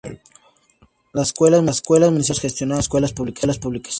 [1.13, 3.55] Las Escuelas Municipales de Taos gestiona escuelas públicas.